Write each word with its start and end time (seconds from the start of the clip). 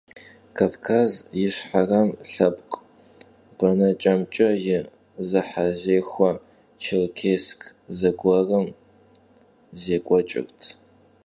Kavkaz 0.57 1.11
Yişxherem 1.39 2.09
lhepkh 2.31 2.77
beneç'emç'e 3.57 4.49
yi 4.65 4.79
zehezexue 5.29 6.31
Çêrkêssk 6.81 7.59
zeguerım 7.99 8.67
şêk'ueç'ırt. 9.81 10.59